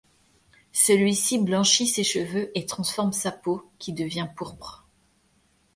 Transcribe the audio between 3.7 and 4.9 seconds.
qui devient pourpre.